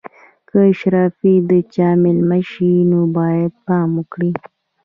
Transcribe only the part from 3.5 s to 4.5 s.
پام وکړي.